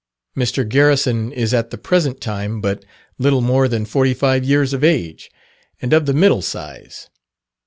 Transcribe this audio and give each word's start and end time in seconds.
Mr. 0.35 0.67
Garrison 0.67 1.31
is 1.31 1.53
at 1.53 1.69
the 1.69 1.77
present 1.77 2.19
time 2.21 2.59
but 2.59 2.83
little 3.19 3.41
more 3.41 3.67
than 3.67 3.85
forty 3.85 4.15
five 4.15 4.43
years 4.43 4.73
of 4.73 4.83
age, 4.83 5.29
and 5.79 5.93
of 5.93 6.07
the 6.07 6.13
middle 6.15 6.41
size. 6.41 7.07